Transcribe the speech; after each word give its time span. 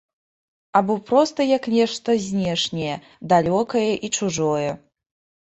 Або 0.77 0.95
проста 1.11 1.45
як 1.57 1.63
нешта 1.73 2.15
знешняе, 2.29 2.95
далёкае 3.35 3.85
і 4.09 4.13
чужое. 4.19 4.69